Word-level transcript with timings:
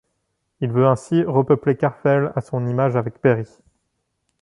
Il 0.61 0.71
veut 0.71 0.87
ainsi 0.87 1.21
repeupler 1.21 1.77
Karfel 1.77 2.31
à 2.35 2.41
son 2.41 2.65
image 2.65 2.95
avec 2.95 3.21
Peri. 3.21 3.47